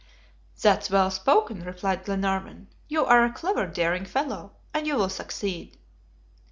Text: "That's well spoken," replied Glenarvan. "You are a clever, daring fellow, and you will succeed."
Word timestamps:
"That's 0.59 0.89
well 0.89 1.11
spoken," 1.11 1.63
replied 1.63 2.05
Glenarvan. 2.05 2.69
"You 2.87 3.05
are 3.05 3.23
a 3.23 3.31
clever, 3.31 3.67
daring 3.67 4.05
fellow, 4.05 4.53
and 4.73 4.87
you 4.87 4.95
will 4.95 5.09
succeed." 5.09 5.77